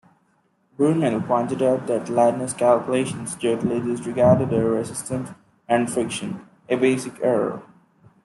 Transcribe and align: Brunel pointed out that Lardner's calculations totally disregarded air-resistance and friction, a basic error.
Brunel 0.77 1.21
pointed 1.21 1.61
out 1.61 1.85
that 1.85 2.09
Lardner's 2.09 2.53
calculations 2.55 3.35
totally 3.35 3.79
disregarded 3.81 4.51
air-resistance 4.51 5.29
and 5.69 5.91
friction, 5.93 6.43
a 6.67 6.75
basic 6.75 7.13
error. 7.21 7.61